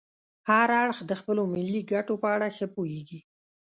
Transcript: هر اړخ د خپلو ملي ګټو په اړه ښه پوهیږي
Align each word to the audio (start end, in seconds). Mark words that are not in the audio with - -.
هر 0.49 0.67
اړخ 0.81 0.97
د 1.09 1.11
خپلو 1.19 1.43
ملي 1.53 1.81
ګټو 1.91 2.13
په 2.21 2.27
اړه 2.35 2.47
ښه 2.57 2.67
پوهیږي 2.75 3.19